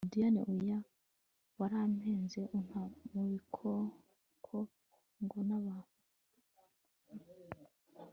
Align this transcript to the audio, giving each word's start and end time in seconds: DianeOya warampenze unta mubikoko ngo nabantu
DianeOya 0.13 0.77
warampenze 1.59 2.41
unta 2.57 2.81
mubikoko 3.11 4.55
ngo 5.23 5.39
nabantu 5.47 5.97